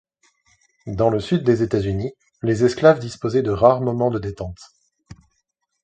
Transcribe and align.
Dans 0.87 1.11
le 1.11 1.19
sud 1.19 1.43
des 1.43 1.61
États-Unis, 1.61 2.15
les 2.41 2.63
esclaves 2.63 2.97
disposaient 2.97 3.43
de 3.43 3.51
rares 3.51 3.81
moments 3.81 4.09
de 4.09 4.17
détente. 4.17 4.71